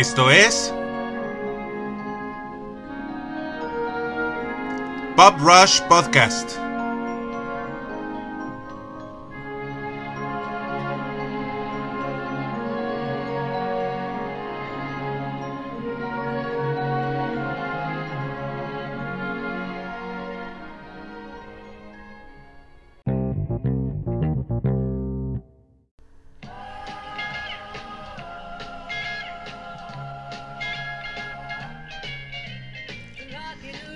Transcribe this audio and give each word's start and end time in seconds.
Esto 0.00 0.30
es 0.30 0.72
Pop 5.14 5.34
Rush 5.42 5.82
Podcast. 5.90 6.69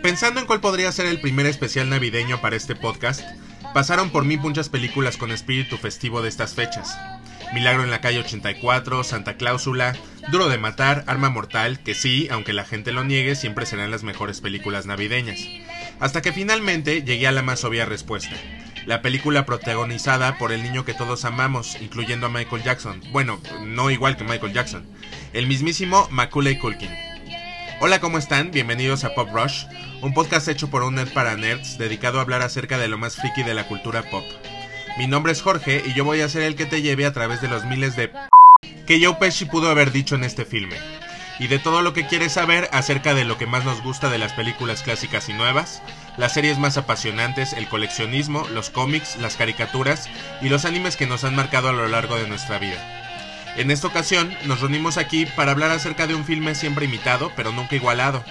Pensando 0.05 0.39
en 0.39 0.45
cuál 0.45 0.61
podría 0.61 0.93
ser 0.93 1.07
el 1.07 1.19
primer 1.19 1.47
especial 1.47 1.89
navideño 1.89 2.39
para 2.43 2.57
este 2.57 2.77
podcast, 2.77 3.23
pasaron 3.73 4.11
por 4.11 4.27
mí 4.27 4.37
muchas 4.37 4.69
películas 4.69 5.17
con 5.17 5.31
espíritu 5.31 5.79
festivo 5.79 6.21
de 6.21 6.29
estas 6.29 6.53
fechas. 6.53 6.99
Milagro 7.55 7.85
en 7.85 7.91
la 7.91 8.03
calle 8.03 8.19
84, 8.19 9.03
Santa 9.03 9.39
Cláusula, 9.39 9.97
Duro 10.31 10.51
de 10.51 10.59
Matar, 10.59 11.05
Arma 11.07 11.31
Mortal, 11.31 11.81
que 11.83 11.95
sí, 11.95 12.29
aunque 12.31 12.53
la 12.53 12.67
gente 12.67 12.93
lo 12.93 13.03
niegue, 13.03 13.35
siempre 13.35 13.65
serán 13.65 13.91
las 13.91 14.03
mejores 14.03 14.43
películas 14.43 14.85
navideñas. 14.85 15.41
Hasta 16.01 16.21
que 16.21 16.35
finalmente 16.35 17.03
llegué 17.03 17.27
a 17.27 17.33
la 17.33 17.41
más 17.41 17.65
obvia 17.65 17.87
respuesta. 17.87 18.37
La 18.85 19.01
película 19.01 19.47
protagonizada 19.47 20.37
por 20.37 20.53
el 20.53 20.63
niño 20.63 20.85
que 20.85 20.93
todos 20.93 21.25
amamos, 21.25 21.79
incluyendo 21.81 22.27
a 22.27 22.29
Michael 22.29 22.63
Jackson. 22.63 23.01
Bueno, 23.11 23.41
no 23.63 23.91
igual 23.91 24.19
que 24.19 24.25
Michael 24.25 24.53
Jackson. 24.53 24.87
El 25.33 25.47
mismísimo 25.47 26.07
Macaulay 26.11 26.59
Culkin. 26.59 27.14
Hola, 27.87 28.01
¿cómo 28.01 28.17
están? 28.17 28.51
Bienvenidos 28.51 29.05
a 29.05 29.15
Pop 29.15 29.29
Rush, 29.31 29.67
un 30.01 30.15
podcast 30.15 30.49
hecho 30.49 30.71
por 30.71 30.85
un 30.85 30.95
nerd 30.95 31.13
para 31.13 31.37
nerds 31.37 31.77
dedicado 31.77 32.19
a 32.19 32.23
hablar 32.23 32.41
acerca 32.41 32.79
de 32.79 32.89
lo 32.89 32.97
más 32.97 33.17
friki 33.17 33.43
de 33.43 33.53
la 33.53 33.69
cultura 33.69 34.03
pop. 34.11 34.25
Mi 34.97 35.07
nombre 35.07 35.33
es 35.33 35.43
Jorge 35.43 35.83
y 35.85 35.93
yo 35.93 36.03
voy 36.03 36.23
a 36.23 36.29
ser 36.31 36.45
el 36.45 36.57
que 36.57 36.65
te 36.65 36.81
lleve 36.81 37.05
a 37.05 37.13
través 37.13 37.43
de 37.43 37.49
los 37.49 37.67
miles 37.67 37.95
de 37.95 38.11
que 38.87 39.05
Joe 39.05 39.17
Pesci 39.17 39.45
pudo 39.45 39.69
haber 39.69 39.93
dicho 39.93 40.15
en 40.15 40.25
este 40.25 40.47
filme, 40.47 40.77
y 41.39 41.49
de 41.49 41.59
todo 41.59 41.83
lo 41.83 41.93
que 41.93 42.07
quieres 42.07 42.33
saber 42.33 42.71
acerca 42.73 43.13
de 43.13 43.27
lo 43.27 43.37
que 43.37 43.47
más 43.47 43.67
nos 43.67 43.83
gusta 43.83 44.09
de 44.09 44.17
las 44.17 44.33
películas 44.33 44.83
clásicas 44.83 45.29
y 45.29 45.35
nuevas, 45.35 45.83
las 46.17 46.33
series 46.33 46.59
más 46.59 46.79
apasionantes, 46.79 47.53
el 47.53 47.69
coleccionismo, 47.69 48.49
los 48.49 48.71
cómics, 48.71 49.19
las 49.19 49.37
caricaturas 49.37 50.09
y 50.41 50.49
los 50.49 50.65
animes 50.65 50.97
que 50.97 51.07
nos 51.07 51.23
han 51.23 51.37
marcado 51.37 51.69
a 51.69 51.75
lo 51.75 51.87
largo 51.87 52.17
de 52.17 52.29
nuestra 52.29 52.59
vida. 52.59 53.04
En 53.57 53.71
esta 53.71 53.87
ocasión 53.87 54.37
nos 54.47 54.61
reunimos 54.61 54.97
aquí 54.97 55.27
para 55.27 55.53
hablar 55.53 55.71
acerca 55.71 56.09
de 56.09 56.15
un 56.15 56.25
filme 56.25 56.57
siempre 56.57 56.87
imitado, 56.87 57.31
pero 57.37 57.53
nunca 57.53 57.77
igualado, 57.77 58.25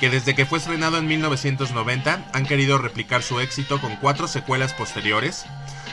que 0.00 0.10
desde 0.10 0.34
que 0.34 0.44
fue 0.44 0.58
estrenado 0.58 0.98
en 0.98 1.06
1990 1.06 2.26
han 2.32 2.46
querido 2.46 2.76
replicar 2.76 3.22
su 3.22 3.40
éxito 3.40 3.80
con 3.80 3.96
cuatro 3.96 4.28
secuelas 4.28 4.74
posteriores, 4.74 5.46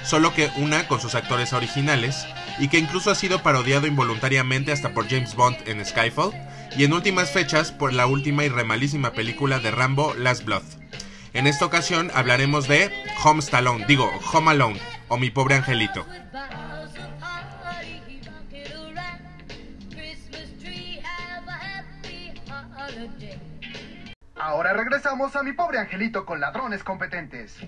solo 0.03 0.33
que 0.33 0.51
una 0.57 0.87
con 0.89 0.99
sus 0.99 1.15
actores 1.15 1.53
originales, 1.53 2.27
y 2.59 2.67
que 2.67 2.77
incluso 2.77 3.09
ha 3.09 3.15
sido 3.15 3.41
parodiado 3.41 3.87
involuntariamente 3.87 4.73
hasta 4.73 4.93
por 4.93 5.07
James 5.07 5.33
Bond 5.35 5.57
en 5.65 5.83
Skyfall, 5.85 6.33
y 6.77 6.83
en 6.83 6.91
últimas 6.91 7.31
fechas 7.31 7.71
por 7.71 7.93
la 7.93 8.05
última 8.05 8.43
y 8.43 8.49
remalísima 8.49 9.13
película 9.13 9.59
de 9.59 9.71
Rambo 9.71 10.13
Last 10.15 10.43
Blood. 10.43 10.63
En 11.33 11.47
esta 11.47 11.65
ocasión 11.65 12.11
hablaremos 12.13 12.67
de 12.67 12.91
Home 13.23 13.39
Stallone, 13.39 13.85
digo 13.87 14.11
Home 14.33 14.51
Alone, 14.51 14.79
o 15.07 15.17
Mi 15.17 15.29
Pobre 15.29 15.55
Angelito. 15.55 16.05
Ahora 24.45 24.73
regresamos 24.73 25.33
a 25.37 25.41
mi 25.41 25.53
pobre 25.53 25.79
angelito 25.79 26.25
con 26.25 26.41
ladrones 26.41 26.83
competentes. 26.83 27.65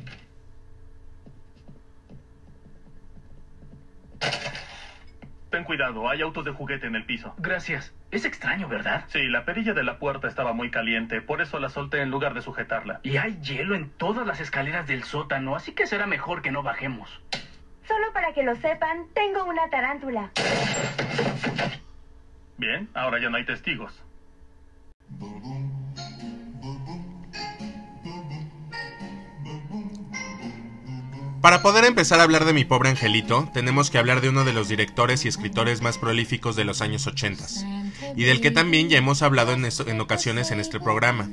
Ten 5.50 5.64
cuidado, 5.64 6.10
hay 6.10 6.22
autos 6.22 6.44
de 6.44 6.52
juguete 6.52 6.86
en 6.86 6.96
el 6.96 7.06
piso. 7.06 7.34
Gracias. 7.38 7.94
Es 8.12 8.26
extraño, 8.26 8.68
¿verdad? 8.68 9.06
Sí, 9.08 9.26
la 9.30 9.46
perilla 9.46 9.74
de 9.74 9.86
la 9.86 10.00
puerta 10.00 10.28
estaba 10.28 10.52
muy 10.52 10.70
caliente, 10.70 11.22
por 11.22 11.42
eso 11.42 11.60
la 11.60 11.70
solté 11.70 12.02
en 12.02 12.12
lugar 12.12 12.34
de 12.34 12.42
sujetarla. 12.42 13.00
Y 13.04 13.16
hay 13.16 13.40
hielo 13.40 13.74
en 13.74 13.90
todas 13.92 14.28
las 14.28 14.42
escaleras 14.42 14.86
del 14.86 15.06
sótano, 15.06 15.56
así 15.56 15.72
que 15.72 15.88
será 15.88 16.08
mejor 16.08 16.42
que 16.42 16.52
no 16.52 16.62
bajemos. 16.62 17.22
Solo 17.88 18.12
para 18.12 18.34
que 18.34 18.44
lo 18.44 18.54
sepan, 18.58 19.06
tengo 19.14 19.46
una 19.46 19.70
tarántula. 19.70 20.30
Bien, 22.58 22.90
ahora 22.94 23.22
ya 23.22 23.30
no 23.30 23.38
hay 23.38 23.46
testigos. 23.46 24.05
Para 31.46 31.62
poder 31.62 31.86
empezar 31.86 32.20
a 32.20 32.24
hablar 32.24 32.44
de 32.44 32.54
mi 32.54 32.66
pobre 32.66 32.90
angelito, 32.90 33.48
tenemos 33.54 33.92
que 33.92 34.00
hablar 34.00 34.20
de 34.20 34.30
uno 34.30 34.46
de 34.46 34.52
los 34.52 34.68
directores 34.68 35.26
y 35.26 35.28
escritores 35.28 35.84
más 35.84 36.00
prolíficos 36.00 36.56
de 36.56 36.64
los 36.64 36.82
años 36.82 37.06
80 37.06 37.46
y 38.16 38.24
del 38.24 38.42
que 38.42 38.50
también 38.50 38.90
ya 38.90 38.98
hemos 38.98 39.22
hablado 39.22 39.52
en, 39.54 39.64
en, 39.64 40.02
ocasiones 40.02 40.50
en 40.50 40.60
este 40.60 40.80
programa. 40.80 41.30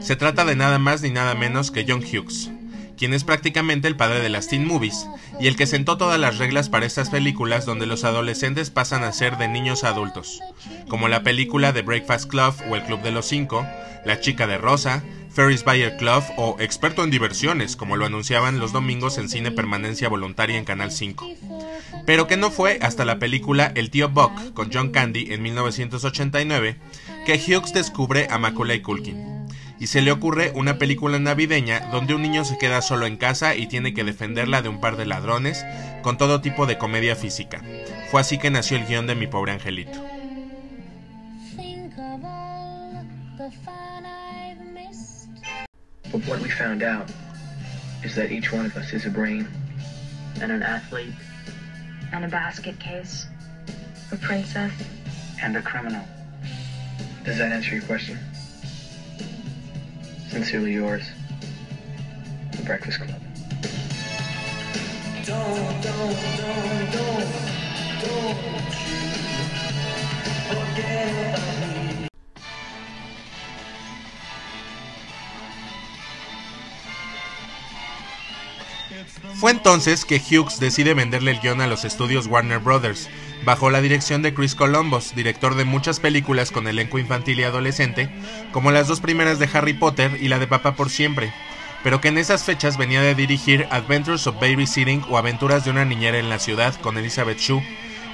Se 0.00 0.14
trata 0.14 0.44
de 0.44 0.56
nada 0.56 0.78
más 0.78 1.00
ni 1.00 1.08
nada 1.08 1.34
menos 1.34 1.70
que 1.70 1.86
John 1.88 2.04
Hughes, 2.04 2.50
quien 2.96 3.14
es 3.14 3.24
prácticamente 3.24 3.88
el 3.88 3.96
padre 3.96 4.20
de 4.20 4.28
las 4.28 4.48
teen 4.48 4.66
movies 4.66 5.06
y 5.40 5.46
el 5.46 5.56
que 5.56 5.66
sentó 5.66 5.96
todas 5.96 6.18
las 6.18 6.38
reglas 6.38 6.68
para 6.68 6.86
estas 6.86 7.10
películas 7.10 7.66
donde 7.66 7.86
los 7.86 8.04
adolescentes 8.04 8.70
pasan 8.70 9.04
a 9.04 9.12
ser 9.12 9.36
de 9.38 9.48
niños 9.48 9.84
a 9.84 9.88
adultos, 9.88 10.40
como 10.88 11.08
la 11.08 11.22
película 11.22 11.72
The 11.72 11.82
Breakfast 11.82 12.28
Club 12.30 12.54
o 12.70 12.76
El 12.76 12.84
Club 12.84 13.02
de 13.02 13.10
los 13.10 13.26
Cinco, 13.26 13.66
La 14.04 14.20
Chica 14.20 14.46
de 14.46 14.58
Rosa, 14.58 15.02
Ferris 15.36 15.64
Bayer 15.64 15.98
Club 15.98 16.24
o 16.38 16.56
Experto 16.60 17.04
en 17.04 17.10
Diversiones, 17.10 17.76
como 17.76 17.96
lo 17.96 18.06
anunciaban 18.06 18.58
los 18.58 18.72
domingos 18.72 19.18
en 19.18 19.28
Cine 19.28 19.50
Permanencia 19.50 20.08
Voluntaria 20.08 20.56
en 20.56 20.64
Canal 20.64 20.90
5. 20.90 21.30
Pero 22.06 22.26
que 22.26 22.38
no 22.38 22.50
fue 22.50 22.78
hasta 22.80 23.04
la 23.04 23.18
película 23.18 23.70
El 23.74 23.90
tío 23.90 24.08
Buck 24.08 24.54
con 24.54 24.70
John 24.72 24.92
Candy 24.92 25.34
en 25.34 25.42
1989 25.42 26.76
que 27.26 27.34
Hughes 27.34 27.74
descubre 27.74 28.28
a 28.30 28.38
Macaulay 28.38 28.80
Culkin. 28.80 29.35
Y 29.78 29.88
se 29.88 30.00
le 30.00 30.10
ocurre 30.10 30.52
una 30.54 30.78
película 30.78 31.18
navideña 31.18 31.90
donde 31.92 32.14
un 32.14 32.22
niño 32.22 32.44
se 32.44 32.58
queda 32.58 32.80
solo 32.82 33.06
en 33.06 33.16
casa 33.16 33.54
y 33.54 33.66
tiene 33.66 33.92
que 33.92 34.04
defenderla 34.04 34.62
de 34.62 34.68
un 34.68 34.80
par 34.80 34.96
de 34.96 35.06
ladrones, 35.06 35.64
con 36.02 36.16
todo 36.16 36.40
tipo 36.40 36.66
de 36.66 36.78
comedia 36.78 37.14
física. 37.14 37.62
Fue 38.10 38.20
así 38.20 38.38
que 38.38 38.50
nació 38.50 38.78
el 38.78 38.86
guion 38.86 39.06
de 39.06 39.14
Mi 39.14 39.26
pobre 39.26 39.52
angelito. 39.52 40.02
But 46.12 46.26
what 46.26 46.40
we 46.40 46.48
found 46.48 46.82
out 46.82 47.10
is 48.02 48.14
that 48.14 48.30
each 48.30 48.52
one 48.52 48.64
of 48.64 48.76
us 48.76 48.92
is 48.92 49.06
a 49.06 49.10
brain 49.10 49.46
and 50.40 50.50
an 50.52 50.62
athlete 50.62 51.12
And 52.12 52.24
a 52.24 52.28
basket 52.28 52.78
case. 52.78 53.26
A 54.12 54.16
princess. 54.16 54.72
and 55.42 55.54
a 55.56 55.62
criminal. 55.62 56.02
Does 57.24 57.36
that 57.38 57.52
answer 57.52 57.74
your 57.74 57.84
question? 57.84 58.18
Sincerely 60.30 60.72
yours, 60.74 61.02
The 62.52 62.62
Breakfast 62.64 63.00
Club. 63.00 63.20
Fue 79.34 79.50
entonces 79.50 80.04
que 80.04 80.18
Hughes 80.18 80.58
decide 80.60 80.94
venderle 80.94 81.30
el 81.32 81.40
guion 81.40 81.60
a 81.60 81.66
los 81.66 81.84
estudios 81.84 82.26
Warner 82.26 82.58
Brothers, 82.58 83.08
bajo 83.46 83.70
la 83.70 83.80
dirección 83.80 84.22
de 84.22 84.34
Chris 84.34 84.56
Columbus, 84.56 85.14
director 85.14 85.54
de 85.54 85.64
muchas 85.64 86.00
películas 86.00 86.50
con 86.50 86.66
elenco 86.66 86.98
infantil 86.98 87.38
y 87.38 87.44
adolescente, 87.44 88.10
como 88.50 88.72
las 88.72 88.88
dos 88.88 89.00
primeras 89.00 89.38
de 89.38 89.48
Harry 89.52 89.72
Potter 89.72 90.18
y 90.20 90.26
la 90.26 90.40
de 90.40 90.48
Papá 90.48 90.74
por 90.74 90.90
Siempre, 90.90 91.32
pero 91.84 92.00
que 92.00 92.08
en 92.08 92.18
esas 92.18 92.42
fechas 92.42 92.76
venía 92.76 93.00
de 93.00 93.14
dirigir 93.14 93.68
Adventures 93.70 94.26
of 94.26 94.40
Babysitting 94.40 95.04
o 95.08 95.16
Aventuras 95.16 95.64
de 95.64 95.70
una 95.70 95.84
niñera 95.84 96.18
en 96.18 96.28
la 96.28 96.40
ciudad 96.40 96.74
con 96.80 96.98
Elizabeth 96.98 97.38
Shue, 97.38 97.62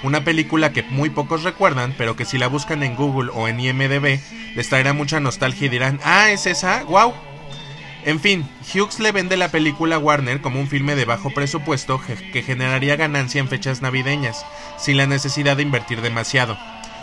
una 0.03 0.23
película 0.23 0.75
que 0.75 0.83
muy 0.83 1.09
pocos 1.09 1.45
recuerdan, 1.45 1.95
pero 1.97 2.15
que 2.15 2.27
si 2.27 2.37
la 2.37 2.49
buscan 2.49 2.83
en 2.83 2.95
Google 2.95 3.31
o 3.33 3.49
en 3.49 3.59
IMDB 3.59 4.21
les 4.55 4.69
traerá 4.69 4.93
mucha 4.93 5.19
nostalgia 5.19 5.67
y 5.67 5.71
dirán, 5.71 5.99
ah, 6.05 6.31
¿es 6.31 6.45
esa? 6.45 6.85
¡Wow! 6.85 7.32
En 8.05 8.19
fin, 8.19 8.49
Hughes 8.75 8.99
le 8.99 9.13
vende 9.13 9.37
la 9.37 9.51
película 9.51 9.97
a 9.97 9.99
Warner 9.99 10.41
como 10.41 10.59
un 10.59 10.67
filme 10.67 10.97
de 10.97 11.05
bajo 11.05 11.31
presupuesto 11.31 12.01
que 12.33 12.43
generaría 12.43 12.97
ganancia 12.97 13.41
en 13.41 13.49
fechas 13.49 13.81
navideñas, 13.81 14.45
sin 14.77 14.97
la 14.97 15.07
necesidad 15.07 15.57
de 15.57 15.63
invertir 15.63 16.01
demasiado. 16.01 16.59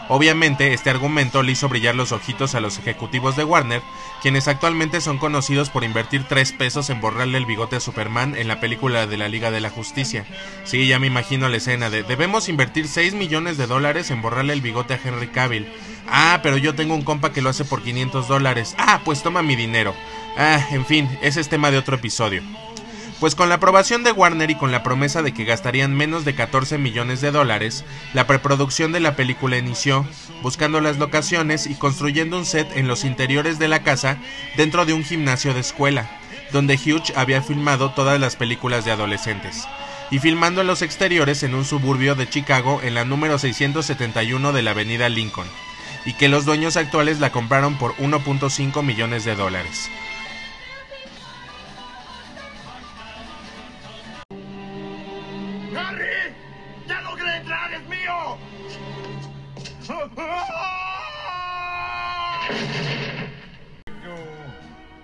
Obviamente, 0.09 0.73
este 0.73 0.89
argumento 0.89 1.43
le 1.43 1.51
hizo 1.51 1.69
brillar 1.69 1.93
los 1.93 2.11
ojitos 2.11 2.55
a 2.55 2.59
los 2.59 2.79
ejecutivos 2.79 3.35
de 3.35 3.43
Warner, 3.43 3.83
quienes 4.23 4.47
actualmente 4.47 5.01
son 5.01 5.19
conocidos 5.19 5.69
por 5.69 5.83
invertir 5.83 6.23
3 6.27 6.51
pesos 6.53 6.89
en 6.89 6.99
borrarle 6.99 7.37
el 7.37 7.45
bigote 7.45 7.75
a 7.75 7.79
Superman 7.79 8.35
en 8.35 8.47
la 8.47 8.59
película 8.59 9.05
de 9.05 9.17
la 9.17 9.27
Liga 9.27 9.51
de 9.51 9.61
la 9.61 9.69
Justicia. 9.69 10.25
Sí, 10.63 10.87
ya 10.87 10.97
me 10.97 11.05
imagino 11.05 11.47
la 11.47 11.57
escena 11.57 11.91
de 11.91 12.01
debemos 12.01 12.49
invertir 12.49 12.87
6 12.87 13.13
millones 13.13 13.57
de 13.57 13.67
dólares 13.67 14.09
en 14.09 14.23
borrarle 14.23 14.53
el 14.53 14.61
bigote 14.61 14.95
a 14.95 14.99
Henry 15.03 15.27
Cavill. 15.27 15.71
Ah, 16.07 16.39
pero 16.41 16.57
yo 16.57 16.73
tengo 16.73 16.95
un 16.95 17.03
compa 17.03 17.31
que 17.31 17.43
lo 17.43 17.51
hace 17.51 17.63
por 17.63 17.83
500 17.83 18.27
dólares. 18.27 18.73
Ah, 18.79 19.01
pues 19.05 19.21
toma 19.21 19.43
mi 19.43 19.55
dinero. 19.55 19.93
Ah, 20.37 20.65
en 20.71 20.87
fin, 20.87 21.07
ese 21.21 21.39
es 21.39 21.49
tema 21.49 21.69
de 21.69 21.77
otro 21.77 21.97
episodio. 21.97 22.41
Pues 23.19 23.35
con 23.35 23.49
la 23.49 23.55
aprobación 23.55 24.05
de 24.05 24.13
Warner 24.13 24.49
y 24.49 24.55
con 24.55 24.71
la 24.71 24.81
promesa 24.81 25.21
de 25.21 25.33
que 25.33 25.43
gastarían 25.43 25.93
menos 25.93 26.23
de 26.23 26.35
14 26.35 26.77
millones 26.77 27.19
de 27.19 27.31
dólares, 27.31 27.83
la 28.13 28.25
preproducción 28.25 28.93
de 28.93 29.01
la 29.01 29.17
película 29.17 29.57
inició, 29.57 30.07
buscando 30.41 30.79
las 30.79 30.99
locaciones 30.99 31.67
y 31.67 31.75
construyendo 31.75 32.37
un 32.37 32.45
set 32.45 32.69
en 32.77 32.87
los 32.87 33.03
interiores 33.03 33.59
de 33.59 33.67
la 33.67 33.83
casa 33.83 34.17
dentro 34.55 34.85
de 34.85 34.93
un 34.93 35.03
gimnasio 35.03 35.53
de 35.53 35.59
escuela, 35.59 36.09
donde 36.53 36.75
Hughes 36.77 37.11
había 37.17 37.41
filmado 37.41 37.91
todas 37.91 38.21
las 38.21 38.37
películas 38.37 38.85
de 38.85 38.91
adolescentes, 38.91 39.67
y 40.11 40.19
filmando 40.19 40.61
en 40.61 40.67
los 40.67 40.81
exteriores 40.81 41.43
en 41.43 41.55
un 41.55 41.65
suburbio 41.65 42.15
de 42.15 42.29
Chicago 42.29 42.79
en 42.81 42.93
la 42.93 43.03
número 43.03 43.37
671 43.37 44.53
de 44.53 44.61
la 44.61 44.71
avenida 44.71 45.09
Lincoln, 45.09 45.47
y 46.05 46.13
que 46.13 46.29
los 46.29 46.45
dueños 46.45 46.77
actuales 46.77 47.19
la 47.19 47.33
compraron 47.33 47.77
por 47.77 47.95
1.5 47.97 48.81
millones 48.81 49.25
de 49.25 49.35
dólares. 49.35 49.89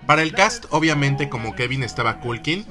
Para 0.05 0.21
el 0.21 0.33
cast, 0.33 0.65
obviamente 0.69 1.29
como 1.29 1.55
Kevin 1.55 1.83
estaba 1.83 2.19
Culkin, 2.19 2.65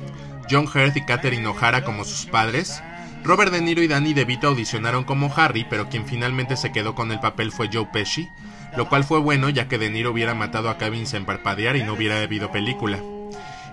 John 0.49 0.67
Hurt 0.67 0.97
y 0.97 1.05
Katherine 1.05 1.49
O'Hara 1.49 1.83
como 1.83 2.05
sus 2.05 2.27
padres, 2.27 2.81
Robert 3.25 3.51
De 3.51 3.61
Niro 3.61 3.83
y 3.83 3.89
Danny 3.89 4.15
DeVito 4.15 4.49
audicionaron 4.49 5.05
como 5.05 5.33
Harry, 5.35 5.67
pero 5.69 5.89
quien 5.89 6.07
finalmente 6.07 6.57
se 6.57 6.71
quedó 6.71 6.95
con 6.95 7.11
el 7.11 7.21
papel 7.21 7.51
fue 7.51 7.71
Joe 7.73 7.89
Pesci, 7.93 8.29
lo 8.77 8.89
cual 8.89 9.03
fue 9.03 9.19
bueno 9.19 9.49
ya 9.49 9.67
que 9.67 9.79
De 9.79 9.91
Niro 9.91 10.13
hubiera 10.13 10.35
matado 10.35 10.69
a 10.71 10.79
Kevin 10.79 11.07
sin 11.07 11.25
parpadear 11.25 11.77
y 11.77 11.83
no 11.83 11.95
hubiera 11.95 12.21
habido 12.21 12.53
película. 12.53 13.01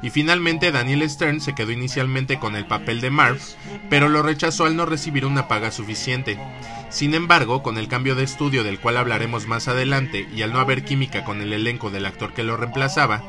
Y 0.02 0.10
finalmente 0.10 0.72
Daniel 0.72 1.08
Stern 1.08 1.42
se 1.42 1.54
quedó 1.54 1.72
inicialmente 1.72 2.40
con 2.40 2.56
el 2.56 2.66
papel 2.66 3.02
de 3.02 3.12
Marv, 3.12 3.40
pero 3.90 4.10
lo 4.10 4.24
rechazó 4.24 4.66
al 4.66 4.76
no 4.76 4.88
recibir 4.88 5.26
una 5.26 5.48
paga 5.48 5.70
suficiente. 5.70 6.40
Sin 6.90 7.14
embargo, 7.14 7.62
con 7.62 7.78
el 7.78 7.88
cambio 7.88 8.16
de 8.16 8.24
estudio 8.24 8.64
del 8.64 8.80
cual 8.80 8.98
hablaremos 8.98 9.48
más 9.48 9.68
adelante 9.68 10.28
y 10.34 10.42
al 10.42 10.54
no 10.54 10.60
haber 10.60 10.84
química 10.84 11.24
con 11.24 11.42
el 11.42 11.54
elenco 11.54 11.92
del 11.92 12.08
actor 12.08 12.34
que 12.34 12.44
lo 12.44 12.58
reemplazaba, 12.58 13.22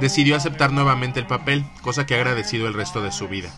decidió 0.00 0.36
aceptar 0.36 0.72
nuevamente 0.72 1.20
el 1.20 1.26
papel, 1.26 1.64
cosa 1.82 2.06
que 2.06 2.14
ha 2.14 2.18
agradecido 2.18 2.66
el 2.66 2.74
resto 2.74 3.02
de 3.02 3.12
su 3.12 3.28
vida. 3.28 3.50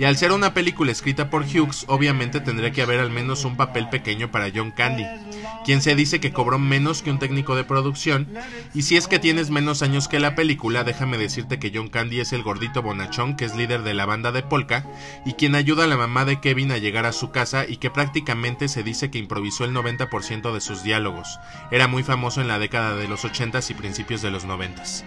Y 0.00 0.04
al 0.04 0.16
ser 0.16 0.32
una 0.32 0.54
película 0.54 0.90
escrita 0.90 1.28
por 1.28 1.42
Hughes, 1.42 1.84
obviamente 1.86 2.40
tendría 2.40 2.70
que 2.70 2.80
haber 2.80 3.00
al 3.00 3.10
menos 3.10 3.44
un 3.44 3.58
papel 3.58 3.90
pequeño 3.90 4.30
para 4.30 4.50
John 4.52 4.70
Candy, 4.70 5.04
quien 5.62 5.82
se 5.82 5.94
dice 5.94 6.20
que 6.20 6.32
cobró 6.32 6.58
menos 6.58 7.02
que 7.02 7.10
un 7.10 7.18
técnico 7.18 7.54
de 7.54 7.64
producción, 7.64 8.26
y 8.72 8.80
si 8.80 8.96
es 8.96 9.08
que 9.08 9.18
tienes 9.18 9.50
menos 9.50 9.82
años 9.82 10.08
que 10.08 10.18
la 10.18 10.34
película, 10.34 10.84
déjame 10.84 11.18
decirte 11.18 11.58
que 11.58 11.70
John 11.74 11.90
Candy 11.90 12.20
es 12.20 12.32
el 12.32 12.42
gordito 12.42 12.80
bonachón 12.80 13.36
que 13.36 13.44
es 13.44 13.54
líder 13.54 13.82
de 13.82 13.92
la 13.92 14.06
banda 14.06 14.32
de 14.32 14.42
polka 14.42 14.86
y 15.26 15.34
quien 15.34 15.54
ayuda 15.54 15.84
a 15.84 15.86
la 15.86 15.98
mamá 15.98 16.24
de 16.24 16.40
Kevin 16.40 16.72
a 16.72 16.78
llegar 16.78 17.04
a 17.04 17.12
su 17.12 17.30
casa 17.30 17.66
y 17.68 17.76
que 17.76 17.90
prácticamente 17.90 18.68
se 18.68 18.82
dice 18.82 19.10
que 19.10 19.18
improvisó 19.18 19.66
el 19.66 19.74
90% 19.74 20.50
de 20.54 20.62
sus 20.62 20.82
diálogos. 20.82 21.38
Era 21.70 21.88
muy 21.88 22.04
famoso 22.04 22.40
en 22.40 22.48
la 22.48 22.58
década 22.58 22.96
de 22.96 23.06
los 23.06 23.26
80s 23.26 23.70
y 23.70 23.74
principios 23.74 24.22
de 24.22 24.30
los 24.30 24.46
90s. 24.46 25.04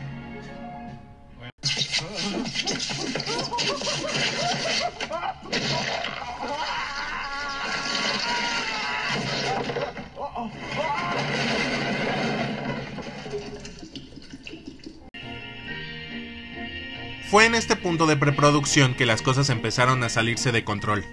Fue 17.33 17.47
en 17.47 17.56
este 17.56 17.75
punto 17.75 18.06
de 18.06 18.15
preproducción 18.15 18.94
que 18.94 19.07
las 19.07 19.24
cosas 19.24 19.50
empezaron 19.50 20.03
a 20.03 20.09
salirse 20.09 20.51
de 20.51 20.63
control, 20.63 21.03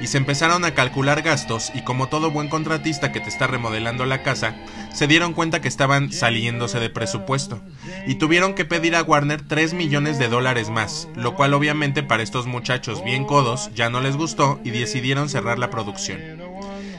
y 0.00 0.06
se 0.06 0.16
empezaron 0.16 0.64
a 0.64 0.72
calcular 0.72 1.20
gastos 1.20 1.70
y 1.74 1.82
como 1.82 2.08
todo 2.08 2.30
buen 2.30 2.48
contratista 2.48 3.12
que 3.12 3.20
te 3.20 3.28
está 3.28 3.46
remodelando 3.46 4.06
la 4.06 4.22
casa, 4.22 4.56
se 4.94 5.06
dieron 5.06 5.34
cuenta 5.34 5.60
que 5.60 5.68
estaban 5.68 6.14
saliéndose 6.14 6.80
de 6.80 6.88
presupuesto, 6.88 7.60
y 8.06 8.14
tuvieron 8.14 8.54
que 8.54 8.64
pedir 8.64 8.96
a 8.96 9.02
Warner 9.02 9.42
3 9.46 9.74
millones 9.74 10.18
de 10.18 10.28
dólares 10.28 10.70
más, 10.70 11.08
lo 11.14 11.34
cual 11.34 11.52
obviamente 11.52 12.02
para 12.02 12.22
estos 12.22 12.46
muchachos 12.46 13.04
bien 13.04 13.26
codos 13.26 13.68
ya 13.74 13.90
no 13.90 14.00
les 14.00 14.16
gustó 14.16 14.58
y 14.64 14.70
decidieron 14.70 15.28
cerrar 15.28 15.58
la 15.58 15.68
producción. 15.68 16.22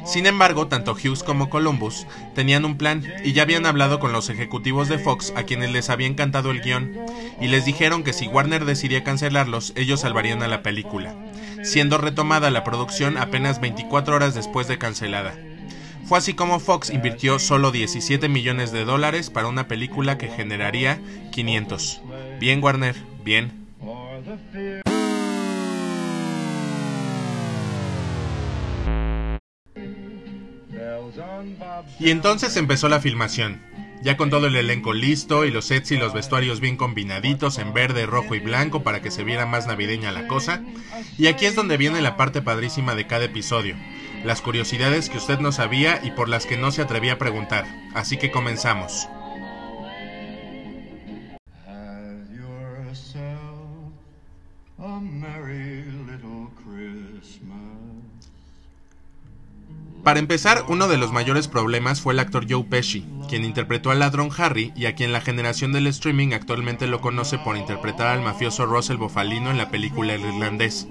Sin 0.07 0.25
embargo, 0.25 0.67
tanto 0.67 0.93
Hughes 0.93 1.21
como 1.21 1.49
Columbus 1.49 2.07
tenían 2.33 2.63
un 2.63 2.77
plan 2.77 3.03
y 3.25 3.33
ya 3.33 3.43
habían 3.43 3.65
hablado 3.65 3.99
con 3.99 4.13
los 4.13 4.29
ejecutivos 4.29 4.87
de 4.87 4.99
Fox 4.99 5.33
a 5.35 5.43
quienes 5.43 5.71
les 5.71 5.89
había 5.89 6.07
encantado 6.07 6.51
el 6.51 6.61
guion 6.61 6.97
y 7.41 7.47
les 7.47 7.65
dijeron 7.65 8.03
que 8.03 8.13
si 8.13 8.27
Warner 8.27 8.63
decidía 8.63 9.03
cancelarlos, 9.03 9.73
ellos 9.75 9.99
salvarían 9.99 10.41
a 10.43 10.47
la 10.47 10.63
película, 10.63 11.13
siendo 11.61 11.97
retomada 11.97 12.49
la 12.51 12.63
producción 12.63 13.17
apenas 13.17 13.59
24 13.59 14.15
horas 14.15 14.33
después 14.33 14.69
de 14.69 14.77
cancelada. 14.77 15.35
Fue 16.05 16.17
así 16.17 16.33
como 16.33 16.61
Fox 16.61 16.89
invirtió 16.89 17.37
solo 17.37 17.71
17 17.71 18.29
millones 18.29 18.71
de 18.71 18.85
dólares 18.85 19.29
para 19.29 19.47
una 19.47 19.67
película 19.67 20.17
que 20.17 20.29
generaría 20.29 21.01
500. 21.33 22.01
Bien 22.39 22.63
Warner, 22.63 22.95
bien. 23.25 23.67
Y 31.99 32.11
entonces 32.11 32.55
empezó 32.57 32.89
la 32.89 33.01
filmación, 33.01 33.59
ya 34.03 34.17
con 34.17 34.29
todo 34.29 34.47
el 34.47 34.55
elenco 34.55 34.93
listo 34.93 35.45
y 35.45 35.51
los 35.51 35.65
sets 35.65 35.91
y 35.91 35.97
los 35.97 36.13
vestuarios 36.13 36.59
bien 36.59 36.77
combinaditos 36.77 37.57
en 37.57 37.73
verde, 37.73 38.05
rojo 38.05 38.35
y 38.35 38.39
blanco 38.39 38.83
para 38.83 39.01
que 39.01 39.09
se 39.09 39.23
viera 39.23 39.47
más 39.47 39.65
navideña 39.65 40.11
la 40.11 40.27
cosa. 40.27 40.61
Y 41.17 41.27
aquí 41.27 41.45
es 41.45 41.55
donde 41.55 41.77
viene 41.77 42.01
la 42.01 42.15
parte 42.15 42.41
padrísima 42.43 42.93
de 42.93 43.07
cada 43.07 43.25
episodio, 43.25 43.75
las 44.23 44.41
curiosidades 44.41 45.09
que 45.09 45.17
usted 45.17 45.39
no 45.39 45.51
sabía 45.51 45.99
y 46.03 46.11
por 46.11 46.29
las 46.29 46.45
que 46.45 46.57
no 46.57 46.71
se 46.71 46.83
atrevía 46.83 47.13
a 47.13 47.17
preguntar. 47.17 47.65
Así 47.95 48.17
que 48.17 48.29
comenzamos. 48.29 49.07
Para 60.07 60.21
empezar, 60.21 60.63
uno 60.69 60.87
de 60.87 60.95
los 60.95 61.11
mayores 61.11 61.49
problemas 61.49 61.99
fue 61.99 62.13
el 62.13 62.19
actor 62.19 62.45
Joe 62.49 62.63
Pesci, 62.63 63.05
quien 63.27 63.43
interpretó 63.43 63.91
al 63.91 63.99
ladrón 63.99 64.29
Harry 64.37 64.71
y 64.73 64.85
a 64.85 64.95
quien 64.95 65.11
la 65.11 65.19
generación 65.19 65.73
del 65.73 65.85
streaming 65.87 66.31
actualmente 66.31 66.87
lo 66.87 67.01
conoce 67.01 67.37
por 67.37 67.57
interpretar 67.57 68.07
al 68.07 68.21
mafioso 68.21 68.65
Russell 68.65 68.95
Bofalino 68.95 69.51
en 69.51 69.57
la 69.57 69.69
película 69.69 70.13
El 70.13 70.21
Irlandés. 70.21 70.87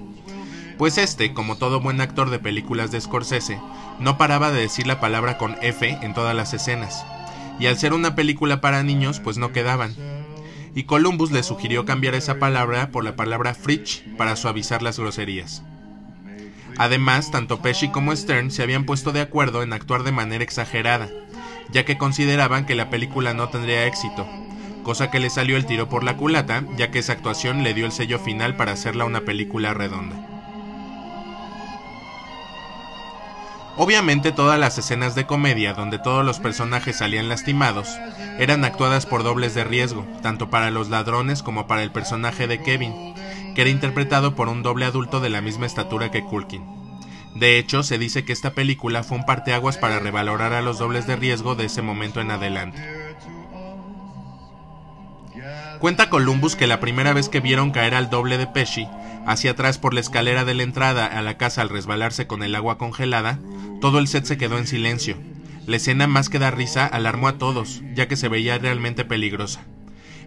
Pues 0.77 0.99
este, 0.99 1.33
como 1.33 1.57
todo 1.57 1.81
buen 1.81 1.99
actor 1.99 2.29
de 2.29 2.37
películas 2.37 2.91
de 2.91 3.01
Scorsese, 3.01 3.59
no 3.99 4.19
paraba 4.19 4.51
de 4.51 4.61
decir 4.61 4.85
la 4.85 4.99
palabra 4.99 5.39
con 5.39 5.55
F 5.63 5.97
en 5.99 6.13
todas 6.13 6.35
las 6.35 6.53
escenas, 6.53 7.03
y 7.59 7.65
al 7.65 7.79
ser 7.79 7.93
una 7.93 8.13
película 8.13 8.61
para 8.61 8.83
niños, 8.83 9.19
pues 9.19 9.39
no 9.39 9.51
quedaban. 9.51 9.95
Y 10.75 10.83
Columbus 10.83 11.31
le 11.31 11.41
sugirió 11.41 11.85
cambiar 11.85 12.13
esa 12.13 12.37
palabra 12.37 12.91
por 12.91 13.03
la 13.03 13.15
palabra 13.15 13.55
fridge 13.55 14.03
para 14.15 14.35
suavizar 14.35 14.83
las 14.83 14.99
groserías. 14.99 15.63
Además, 16.77 17.31
tanto 17.31 17.59
Pesci 17.59 17.89
como 17.89 18.15
Stern 18.15 18.51
se 18.51 18.61
habían 18.63 18.85
puesto 18.85 19.11
de 19.11 19.21
acuerdo 19.21 19.63
en 19.63 19.73
actuar 19.73 20.03
de 20.03 20.11
manera 20.11 20.43
exagerada, 20.43 21.09
ya 21.71 21.85
que 21.85 21.97
consideraban 21.97 22.65
que 22.65 22.75
la 22.75 22.89
película 22.89 23.33
no 23.33 23.49
tendría 23.49 23.87
éxito, 23.87 24.27
cosa 24.83 25.09
que 25.09 25.19
le 25.19 25.29
salió 25.29 25.57
el 25.57 25.65
tiro 25.65 25.89
por 25.89 26.03
la 26.03 26.17
culata, 26.17 26.63
ya 26.77 26.91
que 26.91 26.99
esa 26.99 27.13
actuación 27.13 27.63
le 27.63 27.73
dio 27.73 27.85
el 27.85 27.91
sello 27.91 28.19
final 28.19 28.55
para 28.55 28.73
hacerla 28.73 29.05
una 29.05 29.21
película 29.21 29.73
redonda. 29.73 30.15
Obviamente 33.79 34.31
todas 34.31 34.59
las 34.59 34.77
escenas 34.79 35.13
de 35.13 35.27
comedia 35.27 35.73
donde 35.73 35.99
todos 35.99 36.25
los 36.25 36.39
personajes 36.39 36.97
salían 36.97 37.29
lastimados 37.29 37.89
eran 38.39 38.65
actuadas 38.65 39.05
por 39.05 39.23
dobles 39.23 39.53
de 39.53 39.63
riesgo, 39.63 40.03
tanto 40.23 40.49
para 40.49 40.71
los 40.71 40.89
ladrones 40.89 41.43
como 41.43 41.67
para 41.67 41.83
el 41.83 41.91
personaje 41.91 42.47
de 42.47 42.59
Kevin, 42.63 43.13
que 43.57 43.61
era 43.61 43.71
interpretado 43.71 44.35
por 44.35 44.49
un 44.49 44.61
doble 44.61 44.85
adulto 44.85 45.19
de 45.19 45.31
la 45.31 45.41
misma 45.41 45.65
estatura 45.65 46.11
que 46.11 46.23
Culkin. 46.23 46.63
De 47.33 47.57
hecho, 47.57 47.81
se 47.81 47.97
dice 47.97 48.23
que 48.23 48.31
esta 48.31 48.51
película 48.51 49.01
fue 49.01 49.17
un 49.17 49.25
parteaguas 49.25 49.79
para 49.79 49.97
revalorar 49.97 50.53
a 50.53 50.61
los 50.61 50.77
dobles 50.77 51.07
de 51.07 51.15
riesgo 51.15 51.55
de 51.55 51.65
ese 51.65 51.81
momento 51.81 52.21
en 52.21 52.29
adelante. 52.29 52.79
Cuenta 55.79 56.07
Columbus 56.11 56.55
que 56.55 56.67
la 56.67 56.79
primera 56.79 57.13
vez 57.13 57.29
que 57.29 57.39
vieron 57.39 57.71
caer 57.71 57.95
al 57.95 58.11
doble 58.11 58.37
de 58.37 58.45
Pesci, 58.45 58.87
hacia 59.25 59.51
atrás 59.51 59.79
por 59.79 59.95
la 59.95 60.01
escalera 60.01 60.45
de 60.45 60.53
la 60.53 60.61
entrada 60.61 61.07
a 61.07 61.23
la 61.23 61.37
casa 61.37 61.63
al 61.63 61.69
resbalarse 61.69 62.27
con 62.27 62.43
el 62.43 62.53
agua 62.53 62.77
congelada, 62.77 63.39
todo 63.81 63.97
el 63.97 64.07
set 64.07 64.25
se 64.25 64.37
quedó 64.37 64.59
en 64.59 64.67
silencio. 64.67 65.17
La 65.65 65.77
escena 65.77 66.05
más 66.05 66.29
que 66.29 66.37
dar 66.37 66.55
risa 66.55 66.85
alarmó 66.85 67.27
a 67.27 67.39
todos, 67.39 67.81
ya 67.95 68.07
que 68.07 68.17
se 68.17 68.27
veía 68.27 68.59
realmente 68.59 69.03
peligrosa. 69.03 69.65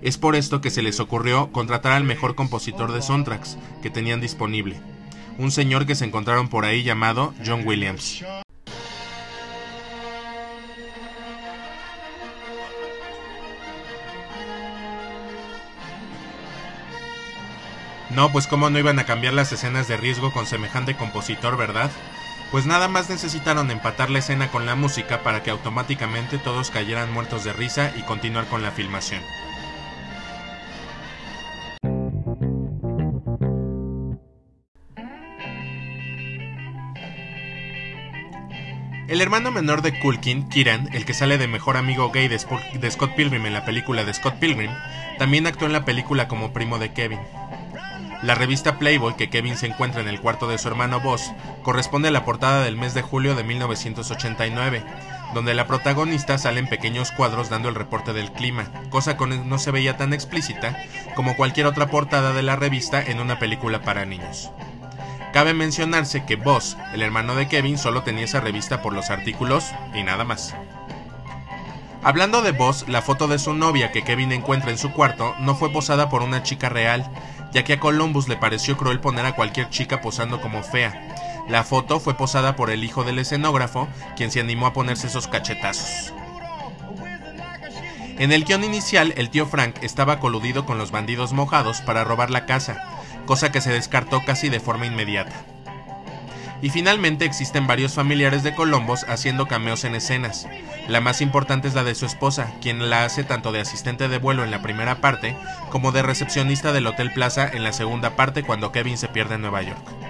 Es 0.03 0.17
por 0.17 0.35
esto 0.35 0.63
que 0.63 0.71
se 0.71 0.81
les 0.81 0.99
ocurrió 0.99 1.53
contratar 1.53 1.93
al 1.93 2.05
mejor 2.05 2.35
compositor 2.35 2.93
de 2.93 3.03
soundtracks 3.03 3.59
que 3.83 3.91
tenían 3.91 4.21
disponible, 4.21 4.81
un 5.37 5.51
señor 5.51 5.87
que 5.87 5.95
se 5.95 6.07
encontraron 6.07 6.49
por 6.49 6.65
ahí 6.65 6.83
llamado 6.83 7.35
John 7.45 7.67
Williams. 7.67 8.25
No, 18.09 18.33
pues 18.33 18.47
cómo 18.47 18.71
no 18.71 18.79
iban 18.79 18.99
a 18.99 19.05
cambiar 19.05 19.35
las 19.35 19.53
escenas 19.53 19.87
de 19.87 19.97
riesgo 19.97 20.33
con 20.33 20.47
semejante 20.47 20.97
compositor, 20.97 21.57
¿verdad? 21.57 21.91
Pues 22.51 22.67
nada 22.67 22.89
más 22.89 23.09
necesitaron 23.09 23.71
empatar 23.71 24.11
la 24.11 24.19
escena 24.19 24.51
con 24.51 24.67
la 24.67 24.75
música 24.75 25.23
para 25.23 25.43
que 25.43 25.51
automáticamente 25.51 26.39
todos 26.39 26.71
cayeran 26.71 27.13
muertos 27.13 27.45
de 27.45 27.53
risa 27.53 27.93
y 27.97 28.03
continuar 28.03 28.47
con 28.47 28.63
la 28.63 28.73
filmación. 28.73 29.23
El 39.21 39.25
hermano 39.25 39.51
menor 39.51 39.83
de 39.83 39.99
Culkin, 39.99 40.49
Kieran, 40.49 40.89
el 40.95 41.05
que 41.05 41.13
sale 41.13 41.37
de 41.37 41.47
mejor 41.47 41.77
amigo 41.77 42.11
gay 42.11 42.27
de, 42.27 42.39
Scott 42.39 43.15
Pilgrim 43.17 43.45
en 43.45 43.53
la 43.53 43.67
película 43.67 44.03
de 44.03 44.15
Scott 44.15 44.37
Pilgrim, 44.37 44.71
también 45.19 45.47
actuó 45.47 45.67
en 45.67 45.75
la 45.75 45.85
película 45.85 46.27
como 46.27 46.55
primo 46.55 46.79
de 46.79 46.95
Kevin. 46.95 47.21
La 48.23 48.35
revista 48.35 48.79
Playboy 48.79 49.17
que 49.17 49.29
Kevin 49.29 49.59
se 49.59 49.67
encuentra 49.67 50.01
en 50.01 50.09
el 50.09 50.23
cuarto 50.23 50.49
de 50.49 50.57
su 50.57 50.69
hermano 50.69 51.01
Boss 51.01 51.33
corresponde 51.63 52.09
a 52.09 52.13
la 52.13 52.25
portada 52.25 52.65
del 52.65 52.79
mes 52.79 52.95
de 52.95 53.03
julio 53.03 53.35
de 53.35 53.45
1989, 53.45 54.83
donde 55.35 55.53
la 55.53 55.67
protagonista 55.67 56.39
sale 56.39 56.59
en 56.59 56.69
pequeños 56.69 57.13
cuadros 57.13 57.51
dando 57.51 57.69
el 57.69 57.75
reporte 57.75 58.15
del 58.15 58.33
clima, 58.33 58.71
cosa 58.89 59.19
que 59.19 59.27
no 59.27 59.59
se 59.59 59.71
veía 59.71 59.99
tan 59.99 60.15
explícita 60.15 60.83
como 61.15 61.37
cualquier 61.37 61.67
otra 61.67 61.89
portada 61.89 62.33
de 62.33 62.43
la 62.43 62.57
revista 62.57 63.03
en 63.03 63.21
una 63.21 63.39
película 63.39 63.83
para 63.83 64.07
niños. 64.07 64.51
Cabe 65.33 65.55
mencionarse 65.55 66.25
que 66.25 66.37
Boss, 66.37 66.77
el 66.93 67.03
hermano 67.03 67.37
de 67.37 67.47
Kevin, 67.47 67.79
solo 67.79 68.03
tenía 68.03 68.25
esa 68.25 68.41
revista 68.41 68.83
por 68.83 68.93
los 68.93 69.11
artículos 69.11 69.73
y 69.95 70.03
nada 70.03 70.25
más. 70.25 70.57
Hablando 72.03 72.43
de 72.43 72.53
Boss, 72.53 72.89
la 72.89 73.01
foto 73.01 73.29
de 73.29 73.39
su 73.39 73.55
novia 73.55 73.93
que 73.93 74.03
Kevin 74.03 74.33
encuentra 74.33 74.71
en 74.71 74.79
su 74.79 74.91
cuarto 74.91 75.35
no 75.39 75.55
fue 75.55 75.71
posada 75.71 76.09
por 76.09 76.23
una 76.23 76.43
chica 76.43 76.69
real, 76.69 77.09
ya 77.53 77.63
que 77.63 77.75
a 77.75 77.81
Columbus 77.81 78.27
le 78.27 78.37
pareció 78.37 78.77
cruel 78.77 79.01
poner 79.01 79.25
a 79.27 79.37
cualquier 79.37 79.69
chica 79.71 80.01
posando 80.01 80.41
como 80.41 80.63
fea. 80.63 81.45
La 81.49 81.63
foto 81.63 82.01
fue 82.01 82.15
posada 82.15 82.57
por 82.57 82.71
el 82.71 82.83
hijo 82.83 83.05
del 83.05 83.19
escenógrafo, 83.19 83.87
quien 84.17 84.31
se 84.31 84.41
animó 84.41 84.67
a 84.67 84.73
ponerse 84.73 85.07
esos 85.07 85.29
cachetazos. 85.29 86.13
En 88.19 88.33
el 88.33 88.45
guion 88.45 88.65
inicial, 88.65 89.15
el 89.17 89.31
tío 89.31 89.47
Frank 89.47 89.77
estaba 89.83 90.21
coludido 90.21 90.67
con 90.67 90.77
los 90.77 90.91
bandidos 90.91 91.33
mojados 91.33 91.81
para 91.83 92.05
robar 92.05 92.31
la 92.31 92.47
casa, 92.47 93.00
cosa 93.27 93.53
que 93.53 93.61
se 93.61 93.73
descartó 93.73 94.23
casi 94.25 94.49
de 94.49 94.61
forma 94.61 94.87
inmediata. 94.87 95.35
Y 96.63 96.71
finalmente 96.71 97.25
existen 97.25 97.67
varios 97.67 97.95
familiares 97.95 98.43
de 98.43 98.55
Columbus 98.55 99.05
haciendo 99.09 99.47
cameos 99.47 99.85
en 99.85 99.95
escenas. 99.95 100.47
La 100.89 101.01
más 101.01 101.21
importante 101.21 101.69
es 101.69 101.75
la 101.75 101.85
de 101.85 101.95
su 101.95 102.05
esposa, 102.05 102.53
quien 102.61 102.91
la 102.91 103.05
hace 103.05 103.25
tanto 103.25 103.51
de 103.53 103.61
asistente 103.61 104.09
de 104.09 104.19
vuelo 104.19 104.45
en 104.45 104.51
la 104.51 104.61
primera 104.61 105.01
parte 105.01 105.37
como 105.71 105.93
de 105.93 106.03
recepcionista 106.03 106.73
del 106.73 106.87
Hotel 106.87 107.13
Plaza 107.13 107.49
en 107.51 107.63
la 107.63 107.73
segunda 107.73 108.17
parte 108.17 108.43
cuando 108.43 108.73
Kevin 108.73 108.99
se 108.99 109.09
pierde 109.09 109.37
en 109.37 109.43
Nueva 109.43 109.63
York. 109.63 110.10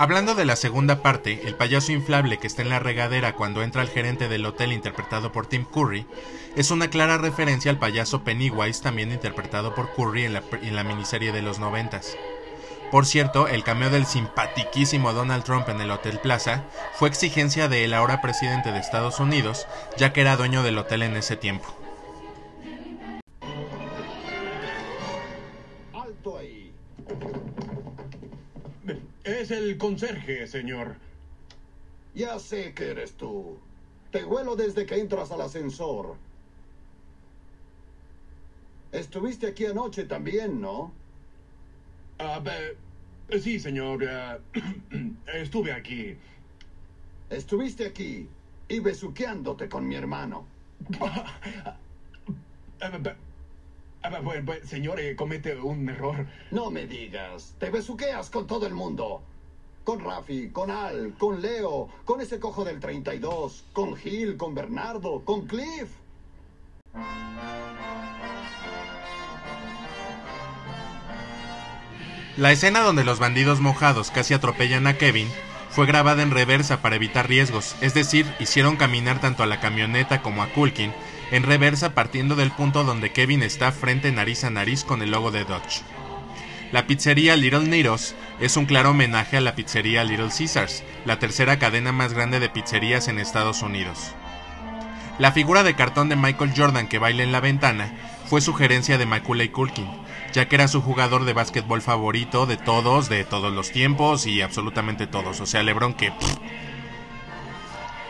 Hablando 0.00 0.36
de 0.36 0.44
la 0.44 0.54
segunda 0.54 1.02
parte, 1.02 1.48
el 1.48 1.56
payaso 1.56 1.90
inflable 1.90 2.38
que 2.38 2.46
está 2.46 2.62
en 2.62 2.68
la 2.68 2.78
regadera 2.78 3.34
cuando 3.34 3.64
entra 3.64 3.82
el 3.82 3.88
gerente 3.88 4.28
del 4.28 4.46
hotel 4.46 4.72
interpretado 4.72 5.32
por 5.32 5.48
Tim 5.48 5.64
Curry, 5.64 6.06
es 6.54 6.70
una 6.70 6.88
clara 6.88 7.18
referencia 7.18 7.72
al 7.72 7.80
payaso 7.80 8.22
Pennywise 8.22 8.80
también 8.80 9.10
interpretado 9.10 9.74
por 9.74 9.92
Curry 9.96 10.26
en 10.26 10.34
la, 10.34 10.84
miniserie 10.84 11.32
de 11.32 11.42
los 11.42 11.58
noventas. 11.58 12.16
Por 12.92 13.06
cierto, 13.06 13.48
el 13.48 13.64
cameo 13.64 13.90
del 13.90 14.06
simpatiquísimo 14.06 15.12
Donald 15.12 15.42
Trump 15.42 15.68
en 15.68 15.80
el 15.80 15.90
Hotel 15.90 16.20
Plaza 16.20 16.62
fue 16.94 17.08
exigencia 17.08 17.66
de 17.66 17.84
el 17.84 17.92
ahora 17.92 18.20
presidente 18.20 18.70
de 18.70 18.78
Estados 18.78 19.18
Unidos, 19.18 19.66
ya 19.96 20.12
que 20.12 20.20
era 20.20 20.36
dueño 20.36 20.62
del 20.62 20.78
hotel 20.78 21.02
en 21.02 21.16
ese 21.16 21.34
tiempo. 21.34 21.77
Es 29.28 29.50
el 29.50 29.76
conserje, 29.76 30.46
señor. 30.46 30.96
Ya 32.14 32.38
sé 32.38 32.72
que 32.72 32.92
eres 32.92 33.12
tú. 33.12 33.58
Te 34.10 34.24
huelo 34.24 34.56
desde 34.56 34.86
que 34.86 34.98
entras 34.98 35.30
al 35.30 35.42
ascensor. 35.42 36.16
Estuviste 38.90 39.48
aquí 39.48 39.66
anoche 39.66 40.06
también, 40.06 40.62
¿no? 40.62 40.94
Ah, 42.18 42.42
sí, 43.38 43.60
señor. 43.60 44.02
Ah, 44.08 44.38
estuve 45.34 45.72
aquí. 45.72 46.16
Estuviste 47.28 47.84
aquí 47.84 48.26
y 48.66 48.78
besuqueándote 48.78 49.68
con 49.68 49.86
mi 49.86 49.96
hermano. 49.96 50.46
Bueno, 54.22 54.52
señor, 54.64 55.00
eh, 55.00 55.16
comete 55.16 55.56
un 55.56 55.88
error. 55.88 56.26
No 56.50 56.70
me 56.70 56.86
digas. 56.86 57.54
Te 57.58 57.70
besuqueas 57.70 58.30
con 58.30 58.46
todo 58.46 58.66
el 58.66 58.74
mundo. 58.74 59.22
Con 59.84 60.00
Rafi, 60.00 60.50
con 60.50 60.70
Al, 60.70 61.14
con 61.18 61.40
Leo, 61.40 61.88
con 62.04 62.20
ese 62.20 62.38
cojo 62.38 62.64
del 62.64 62.78
32, 62.78 63.64
con 63.72 63.96
Gil, 63.96 64.36
con 64.36 64.54
Bernardo, 64.54 65.22
con 65.24 65.46
Cliff. 65.46 65.88
La 72.36 72.52
escena 72.52 72.80
donde 72.80 73.04
los 73.04 73.18
bandidos 73.18 73.60
mojados 73.60 74.10
casi 74.10 74.34
atropellan 74.34 74.86
a 74.86 74.96
Kevin 74.96 75.28
fue 75.70 75.86
grabada 75.86 76.22
en 76.22 76.30
reversa 76.30 76.82
para 76.82 76.96
evitar 76.96 77.28
riesgos, 77.28 77.74
es 77.80 77.94
decir, 77.94 78.26
hicieron 78.38 78.76
caminar 78.76 79.20
tanto 79.20 79.42
a 79.42 79.46
la 79.46 79.60
camioneta 79.60 80.22
como 80.22 80.42
a 80.42 80.48
Culkin 80.48 80.92
en 81.30 81.42
reversa 81.42 81.94
partiendo 81.94 82.36
del 82.36 82.50
punto 82.50 82.84
donde 82.84 83.12
Kevin 83.12 83.42
está 83.42 83.72
frente 83.72 84.12
nariz 84.12 84.44
a 84.44 84.50
nariz 84.50 84.84
con 84.84 85.02
el 85.02 85.10
logo 85.10 85.30
de 85.30 85.44
Dodge. 85.44 85.82
La 86.72 86.86
pizzería 86.86 87.36
Little 87.36 87.66
Nero's 87.66 88.14
es 88.40 88.56
un 88.56 88.66
claro 88.66 88.90
homenaje 88.90 89.38
a 89.38 89.40
la 89.40 89.54
pizzería 89.54 90.04
Little 90.04 90.28
Caesars, 90.28 90.84
la 91.06 91.18
tercera 91.18 91.58
cadena 91.58 91.92
más 91.92 92.12
grande 92.12 92.40
de 92.40 92.50
pizzerías 92.50 93.08
en 93.08 93.18
Estados 93.18 93.62
Unidos. 93.62 94.14
La 95.18 95.32
figura 95.32 95.62
de 95.62 95.74
cartón 95.74 96.08
de 96.08 96.16
Michael 96.16 96.52
Jordan 96.56 96.86
que 96.86 96.98
baila 96.98 97.22
en 97.22 97.32
la 97.32 97.40
ventana 97.40 97.92
fue 98.26 98.40
sugerencia 98.40 98.98
de 98.98 99.06
Macaulay 99.06 99.48
Culkin, 99.48 99.88
ya 100.32 100.46
que 100.46 100.56
era 100.56 100.68
su 100.68 100.82
jugador 100.82 101.24
de 101.24 101.32
básquetbol 101.32 101.80
favorito 101.80 102.46
de 102.46 102.58
todos, 102.58 103.08
de 103.08 103.24
todos 103.24 103.52
los 103.52 103.70
tiempos 103.70 104.26
y 104.26 104.42
absolutamente 104.42 105.06
todos. 105.06 105.40
O 105.40 105.46
sea, 105.46 105.62
LeBron 105.62 105.94
que 105.94 106.12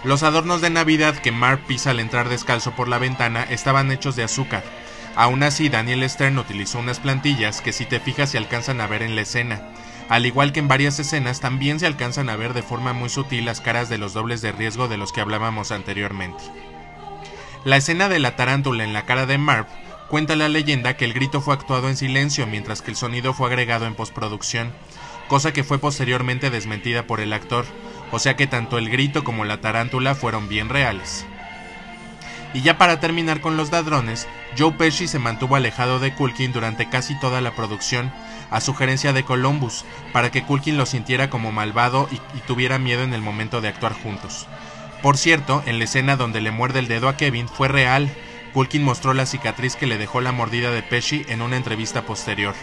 los 0.04 0.22
adornos 0.22 0.60
de 0.60 0.70
Navidad 0.70 1.16
que 1.16 1.32
Mark 1.32 1.62
pisa 1.66 1.90
al 1.90 2.00
entrar 2.00 2.28
descalzo 2.28 2.72
por 2.72 2.88
la 2.88 2.98
ventana 2.98 3.42
estaban 3.42 3.90
hechos 3.90 4.14
de 4.14 4.22
azúcar. 4.22 4.62
Aún 5.16 5.42
así, 5.42 5.68
Daniel 5.68 6.08
Stern 6.08 6.38
utilizó 6.38 6.78
unas 6.78 7.00
plantillas 7.00 7.60
que 7.60 7.72
si 7.72 7.84
te 7.84 7.98
fijas 7.98 8.30
se 8.30 8.38
alcanzan 8.38 8.80
a 8.80 8.86
ver 8.86 9.02
en 9.02 9.16
la 9.16 9.22
escena. 9.22 9.72
Al 10.08 10.24
igual 10.24 10.52
que 10.52 10.60
en 10.60 10.68
varias 10.68 11.00
escenas, 11.00 11.40
también 11.40 11.80
se 11.80 11.86
alcanzan 11.86 12.30
a 12.30 12.36
ver 12.36 12.54
de 12.54 12.62
forma 12.62 12.92
muy 12.92 13.08
sutil 13.08 13.44
las 13.44 13.60
caras 13.60 13.88
de 13.88 13.98
los 13.98 14.14
dobles 14.14 14.40
de 14.40 14.52
riesgo 14.52 14.86
de 14.86 14.96
los 14.96 15.12
que 15.12 15.20
hablábamos 15.20 15.72
anteriormente. 15.72 16.44
La 17.64 17.76
escena 17.76 18.08
de 18.08 18.20
la 18.20 18.36
tarántula 18.36 18.84
en 18.84 18.92
la 18.92 19.04
cara 19.04 19.26
de 19.26 19.36
Marv 19.36 19.66
cuenta 20.08 20.36
la 20.36 20.48
leyenda 20.48 20.96
que 20.96 21.04
el 21.04 21.12
grito 21.12 21.40
fue 21.40 21.54
actuado 21.54 21.88
en 21.88 21.96
silencio 21.96 22.46
mientras 22.46 22.80
que 22.80 22.92
el 22.92 22.96
sonido 22.96 23.34
fue 23.34 23.48
agregado 23.48 23.84
en 23.86 23.94
postproducción, 23.94 24.72
cosa 25.26 25.52
que 25.52 25.64
fue 25.64 25.78
posteriormente 25.78 26.50
desmentida 26.50 27.06
por 27.06 27.20
el 27.20 27.32
actor, 27.32 27.66
o 28.10 28.18
sea 28.18 28.36
que 28.36 28.46
tanto 28.46 28.78
el 28.78 28.90
grito 28.90 29.24
como 29.24 29.44
la 29.44 29.60
tarántula 29.60 30.14
fueron 30.14 30.48
bien 30.48 30.68
reales. 30.68 31.26
Y 32.54 32.62
ya 32.62 32.78
para 32.78 32.98
terminar 32.98 33.40
con 33.40 33.56
los 33.56 33.70
ladrones, 33.70 34.26
Joe 34.56 34.72
Pesci 34.72 35.06
se 35.06 35.18
mantuvo 35.18 35.56
alejado 35.56 35.98
de 35.98 36.14
Culkin 36.14 36.52
durante 36.52 36.88
casi 36.88 37.18
toda 37.20 37.40
la 37.40 37.52
producción, 37.52 38.10
a 38.50 38.60
sugerencia 38.60 39.12
de 39.12 39.22
Columbus, 39.22 39.84
para 40.12 40.30
que 40.30 40.42
Culkin 40.42 40.78
lo 40.78 40.86
sintiera 40.86 41.28
como 41.28 41.52
malvado 41.52 42.08
y, 42.10 42.16
y, 42.36 42.40
tuviera 42.46 42.78
miedo 42.78 43.02
en 43.02 43.12
el 43.12 43.20
momento 43.20 43.60
de 43.60 43.68
actuar 43.68 43.92
juntos. 43.92 44.46
Por 45.02 45.18
cierto, 45.18 45.62
en 45.66 45.78
la 45.78 45.84
escena 45.84 46.16
donde 46.16 46.40
le 46.40 46.50
muerde 46.50 46.78
el 46.78 46.88
dedo 46.88 47.08
a 47.08 47.16
Kevin 47.16 47.48
fue 47.48 47.68
real. 47.68 48.10
Culkin 48.54 48.82
mostró 48.82 49.12
la 49.12 49.26
cicatriz 49.26 49.76
que 49.76 49.86
le 49.86 49.98
dejó 49.98 50.22
la 50.22 50.32
mordida 50.32 50.70
de 50.70 50.82
Pesci 50.82 51.26
en 51.28 51.42
una 51.42 51.56
entrevista 51.56 52.02
posterior. 52.02 52.54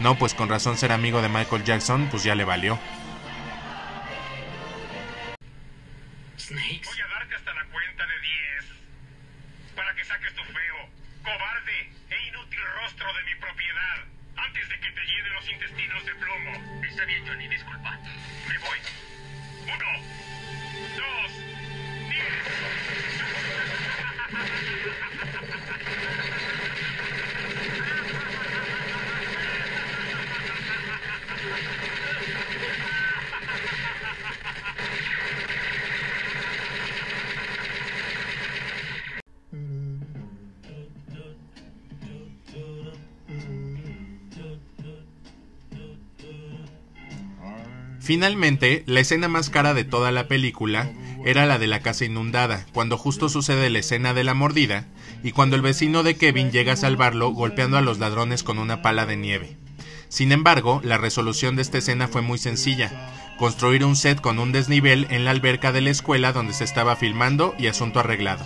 No, 0.00 0.16
pues 0.16 0.34
con 0.34 0.48
razón 0.48 0.76
ser 0.76 0.92
amigo 0.92 1.22
de 1.22 1.28
Michael 1.28 1.64
Jackson, 1.64 2.08
pues 2.10 2.24
ya 2.24 2.34
le 2.34 2.44
valió. 2.44 2.78
Voy 6.50 7.00
a 7.02 7.06
darte 7.08 7.34
hasta 7.34 7.52
la 7.52 7.64
cuenta 7.66 8.06
de 8.06 8.20
10 8.20 8.64
para 9.76 9.94
que 9.94 10.02
saques 10.02 10.32
tu 10.32 10.42
feo, 10.44 10.88
cobarde 11.22 11.92
e 12.08 12.26
inútil 12.28 12.60
rostro 12.80 13.12
de 13.12 13.22
mi 13.24 13.34
propiedad 13.34 14.04
antes 14.34 14.66
de 14.70 14.80
que 14.80 14.90
te 14.92 15.04
llenen 15.04 15.34
los 15.34 15.50
intestinos 15.50 16.06
de 16.06 16.14
plomo. 16.14 16.82
Está 16.88 17.04
bien, 17.04 17.26
Johnny, 17.26 17.48
disculpa. 17.48 17.98
Me 18.48 18.58
voy. 18.58 18.78
Uno, 19.74 19.88
Finalmente, 48.08 48.84
la 48.86 49.00
escena 49.00 49.28
más 49.28 49.50
cara 49.50 49.74
de 49.74 49.84
toda 49.84 50.10
la 50.12 50.28
película 50.28 50.90
era 51.26 51.44
la 51.44 51.58
de 51.58 51.66
la 51.66 51.80
casa 51.80 52.06
inundada, 52.06 52.64
cuando 52.72 52.96
justo 52.96 53.28
sucede 53.28 53.68
la 53.68 53.80
escena 53.80 54.14
de 54.14 54.24
la 54.24 54.32
mordida 54.32 54.86
y 55.22 55.32
cuando 55.32 55.56
el 55.56 55.60
vecino 55.60 56.02
de 56.02 56.16
Kevin 56.16 56.50
llega 56.50 56.72
a 56.72 56.76
salvarlo 56.76 57.28
golpeando 57.32 57.76
a 57.76 57.82
los 57.82 57.98
ladrones 57.98 58.42
con 58.42 58.58
una 58.58 58.80
pala 58.80 59.04
de 59.04 59.18
nieve. 59.18 59.58
Sin 60.08 60.32
embargo, 60.32 60.80
la 60.82 60.96
resolución 60.96 61.54
de 61.54 61.60
esta 61.60 61.76
escena 61.76 62.08
fue 62.08 62.22
muy 62.22 62.38
sencilla, 62.38 63.12
construir 63.36 63.84
un 63.84 63.94
set 63.94 64.22
con 64.22 64.38
un 64.38 64.52
desnivel 64.52 65.06
en 65.10 65.26
la 65.26 65.32
alberca 65.32 65.70
de 65.70 65.82
la 65.82 65.90
escuela 65.90 66.32
donde 66.32 66.54
se 66.54 66.64
estaba 66.64 66.96
filmando 66.96 67.54
y 67.58 67.66
asunto 67.66 68.00
arreglado. 68.00 68.42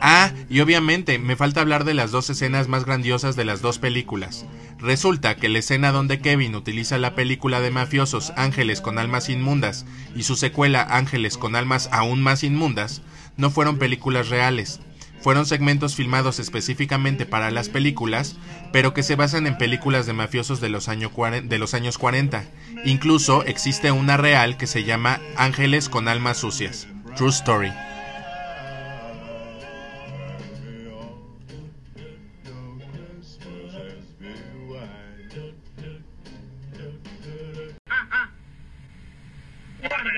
Ah, 0.00 0.32
y 0.48 0.60
obviamente 0.60 1.18
me 1.18 1.36
falta 1.36 1.60
hablar 1.60 1.84
de 1.84 1.94
las 1.94 2.10
dos 2.10 2.30
escenas 2.30 2.68
más 2.68 2.86
grandiosas 2.86 3.36
de 3.36 3.44
las 3.44 3.60
dos 3.60 3.78
películas. 3.78 4.46
Resulta 4.78 5.36
que 5.36 5.50
la 5.50 5.58
escena 5.58 5.92
donde 5.92 6.20
Kevin 6.20 6.54
utiliza 6.54 6.96
la 6.96 7.14
película 7.14 7.60
de 7.60 7.70
mafiosos 7.70 8.32
Ángeles 8.36 8.80
con 8.80 8.98
almas 8.98 9.28
inmundas 9.28 9.84
y 10.16 10.22
su 10.22 10.36
secuela 10.36 10.82
Ángeles 10.82 11.36
con 11.36 11.54
almas 11.54 11.90
aún 11.92 12.22
más 12.22 12.44
inmundas 12.44 13.02
no 13.36 13.50
fueron 13.50 13.78
películas 13.78 14.30
reales. 14.30 14.80
Fueron 15.20 15.44
segmentos 15.44 15.96
filmados 15.96 16.38
específicamente 16.38 17.26
para 17.26 17.50
las 17.50 17.68
películas, 17.68 18.36
pero 18.72 18.94
que 18.94 19.02
se 19.02 19.16
basan 19.16 19.46
en 19.46 19.58
películas 19.58 20.06
de 20.06 20.14
mafiosos 20.14 20.62
de 20.62 20.70
los, 20.70 20.86
de 20.86 21.58
los 21.58 21.74
años 21.74 21.98
40. 21.98 22.44
Incluso 22.86 23.44
existe 23.44 23.92
una 23.92 24.16
real 24.16 24.56
que 24.56 24.66
se 24.66 24.84
llama 24.84 25.20
Ángeles 25.36 25.90
con 25.90 26.08
almas 26.08 26.38
sucias. 26.38 26.88
True 27.16 27.28
Story. 27.28 27.70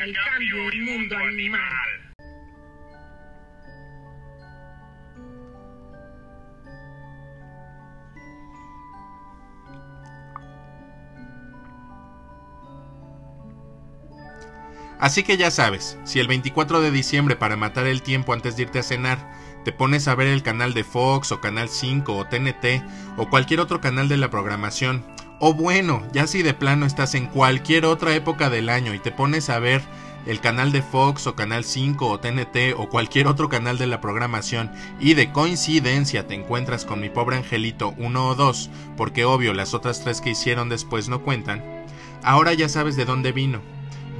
El 0.02 0.14
cambio 0.14 1.16
animal. 1.18 1.70
Así 14.98 15.24
que 15.24 15.36
ya 15.36 15.50
sabes, 15.50 15.98
si 16.04 16.20
el 16.20 16.28
24 16.28 16.80
de 16.80 16.92
diciembre 16.92 17.34
para 17.34 17.56
matar 17.56 17.86
el 17.86 18.02
tiempo 18.02 18.32
antes 18.32 18.56
de 18.56 18.62
irte 18.62 18.78
a 18.78 18.84
cenar, 18.84 19.18
te 19.64 19.72
pones 19.72 20.06
a 20.06 20.14
ver 20.14 20.28
el 20.28 20.42
canal 20.42 20.74
de 20.74 20.84
Fox 20.84 21.32
o 21.32 21.40
Canal 21.40 21.68
5 21.68 22.16
o 22.16 22.24
TNT 22.26 22.82
o 23.16 23.28
cualquier 23.28 23.60
otro 23.60 23.80
canal 23.80 24.08
de 24.08 24.16
la 24.16 24.30
programación, 24.30 25.04
o 25.44 25.54
bueno, 25.54 26.06
ya 26.12 26.28
si 26.28 26.44
de 26.44 26.54
plano 26.54 26.86
estás 26.86 27.16
en 27.16 27.26
cualquier 27.26 27.84
otra 27.84 28.14
época 28.14 28.48
del 28.48 28.68
año 28.68 28.94
y 28.94 29.00
te 29.00 29.10
pones 29.10 29.50
a 29.50 29.58
ver 29.58 29.82
el 30.24 30.38
canal 30.38 30.70
de 30.70 30.82
Fox 30.82 31.26
o 31.26 31.34
Canal 31.34 31.64
5 31.64 32.06
o 32.06 32.20
TNT 32.20 32.76
o 32.76 32.88
cualquier 32.88 33.26
otro 33.26 33.48
canal 33.48 33.76
de 33.76 33.88
la 33.88 34.00
programación 34.00 34.70
y 35.00 35.14
de 35.14 35.32
coincidencia 35.32 36.28
te 36.28 36.36
encuentras 36.36 36.84
con 36.84 37.00
mi 37.00 37.10
pobre 37.10 37.38
angelito 37.38 37.92
1 37.98 38.28
o 38.28 38.36
2, 38.36 38.70
porque 38.96 39.24
obvio 39.24 39.52
las 39.52 39.74
otras 39.74 40.04
tres 40.04 40.20
que 40.20 40.30
hicieron 40.30 40.68
después 40.68 41.08
no 41.08 41.22
cuentan, 41.22 41.60
ahora 42.22 42.52
ya 42.52 42.68
sabes 42.68 42.94
de 42.94 43.04
dónde 43.04 43.32
vino, 43.32 43.62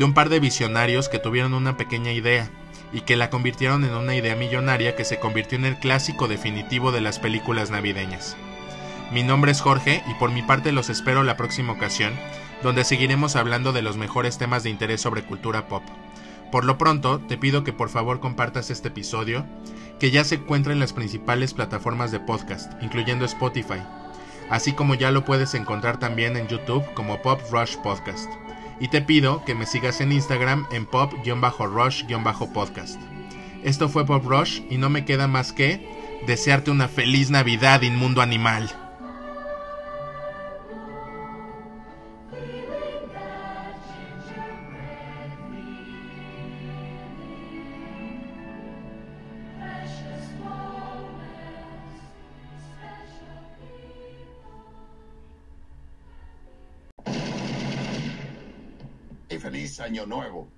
de 0.01 0.05
un 0.05 0.15
par 0.15 0.29
de 0.29 0.41
visionarios 0.41 1.09
que 1.09 1.21
tuvieron 1.21 1.55
una 1.55 1.77
pequeña 1.77 2.11
idea 2.11 2.51
y 2.93 3.03
que 3.03 3.15
la 3.15 3.31
convirtieron 3.31 3.85
en 3.85 3.95
una 3.95 4.17
idea 4.17 4.35
millonaria 4.35 4.97
que 4.97 5.05
se 5.05 5.21
convirtió 5.21 5.57
en 5.57 5.67
el 5.67 5.79
clásico 5.79 6.27
definitivo 6.27 6.91
de 6.91 7.01
las 7.01 7.21
películas 7.21 7.71
navideñas. 7.71 8.37
Mi 9.13 9.23
nombre 9.23 9.53
es 9.53 9.61
Jorge 9.61 10.03
y 10.11 10.15
por 10.15 10.31
mi 10.31 10.41
parte 10.41 10.73
los 10.73 10.89
espero 10.89 11.23
la 11.23 11.37
próxima 11.37 11.75
ocasión, 11.75 12.15
donde 12.63 12.83
seguiremos 12.83 13.37
hablando 13.37 13.75
de 13.75 13.83
los 13.83 13.99
mejores 13.99 14.39
temas 14.39 14.63
de 14.63 14.71
interés 14.71 15.03
sobre 15.03 15.23
cultura 15.23 15.69
pop. 15.69 15.83
Por 16.51 16.65
lo 16.65 16.79
pronto, 16.79 17.21
te 17.21 17.37
pido 17.37 17.63
que 17.63 17.75
por 17.75 17.91
favor 17.91 18.21
compartas 18.21 18.71
este 18.71 18.89
episodio, 18.89 19.45
que 20.01 20.11
ya 20.11 20.25
se 20.25 20.37
encuentra 20.37 20.73
en 20.73 20.81
las 20.81 20.95
principales 20.95 21.53
plataformas 21.53 22.11
de 22.11 22.21
podcast, 22.21 22.73
incluyendo 22.83 23.27
Spotify, 23.27 23.83
así 24.49 24.73
como 24.73 24.95
ya 24.95 25.11
lo 25.11 25.27
puedes 25.27 25.53
encontrar 25.53 25.99
también 25.99 26.39
en 26.39 26.49
YouTube 26.49 26.91
como 26.95 27.21
Pop 27.21 27.43
Rush 27.51 27.77
Podcast. 27.83 28.31
Y 28.81 28.89
te 28.89 29.03
pido 29.03 29.45
que 29.45 29.55
me 29.55 29.67
sigas 29.67 30.01
en 30.01 30.13
Instagram 30.13 30.67
en 30.73 30.87
pop-rush-podcast. 30.87 32.99
Esto 33.63 33.91
fue 33.91 34.07
Pop 34.07 34.25
Rush 34.25 34.63
y 34.71 34.79
no 34.79 34.89
me 34.89 35.05
queda 35.05 35.29
más 35.29 35.53
que 35.53 35.87
desearte 36.27 36.71
una 36.71 36.89
feliz 36.89 37.29
Navidad, 37.29 37.83
inmundo 37.83 38.23
animal. 38.23 38.82
Año 59.93 60.07
nuevo. 60.07 60.49